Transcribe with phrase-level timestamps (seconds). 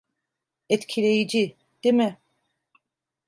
[0.69, 2.19] Etkileyici, değil mi?